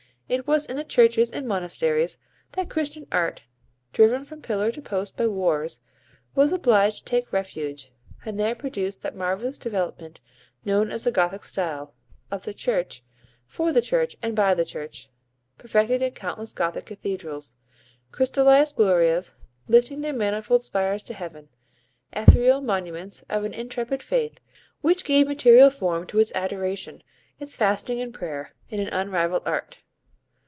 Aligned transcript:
It 0.31 0.47
was 0.47 0.65
in 0.65 0.77
the 0.77 0.85
churches 0.85 1.29
and 1.29 1.45
monasteries 1.45 2.17
that 2.53 2.69
Christian 2.69 3.05
Art, 3.11 3.41
driven 3.91 4.23
from 4.23 4.41
pillar 4.41 4.71
to 4.71 4.81
post 4.81 5.17
by 5.17 5.27
wars, 5.27 5.81
was 6.35 6.53
obliged 6.53 6.99
to 6.99 7.03
take 7.03 7.33
refuge, 7.33 7.91
and 8.23 8.39
there 8.39 8.55
produced 8.55 9.01
that 9.01 9.13
marvellous 9.13 9.57
development 9.57 10.21
known 10.63 10.89
as 10.89 11.03
the 11.03 11.11
Gothic 11.11 11.43
style, 11.43 11.93
of 12.31 12.43
the 12.45 12.53
Church, 12.53 13.03
for 13.45 13.73
the 13.73 13.81
Church 13.81 14.15
and 14.21 14.33
by 14.33 14.53
the 14.53 14.63
Church, 14.63 15.09
perfected 15.57 16.01
in 16.01 16.13
countless 16.13 16.53
Gothic 16.53 16.85
cathedrals, 16.85 17.57
crystallised 18.13 18.77
glorias, 18.77 19.35
lifting 19.67 19.99
their 19.99 20.13
manifold 20.13 20.63
spires 20.63 21.03
to 21.03 21.13
heaven; 21.13 21.49
ethereal 22.13 22.61
monuments 22.61 23.25
of 23.29 23.43
an 23.43 23.53
intrepid 23.53 24.01
Faith 24.01 24.39
which 24.79 25.03
gave 25.03 25.27
material 25.27 25.69
form 25.69 26.07
to 26.07 26.19
its 26.19 26.31
adoration, 26.33 27.03
its 27.37 27.57
fasting 27.57 27.99
and 27.99 28.13
prayer, 28.13 28.53
in 28.69 28.79
an 28.79 28.87
unrivalled 28.93 29.43
art...." 29.45 29.79